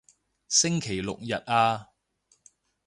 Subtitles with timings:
[0.47, 1.89] 星期六日啊